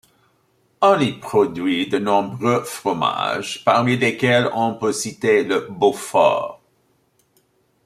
On 0.81 0.97
y 0.99 1.11
produit 1.19 1.87
de 1.87 1.99
nombreux 1.99 2.63
fromage 2.63 3.63
parmi 3.63 3.97
lesquels 3.97 4.49
on 4.55 4.73
peut 4.73 4.93
citer 4.93 5.43
le 5.43 5.67
beaufort. 5.69 6.59